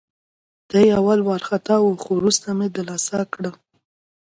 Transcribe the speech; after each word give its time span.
دی 0.69 0.85
اول 0.99 1.19
وارخطا 1.29 1.75
وه، 1.81 1.93
خو 2.03 2.11
وروسته 2.19 2.47
مې 2.57 2.67
دلاسا 2.77 3.21
کړه. 3.33 3.51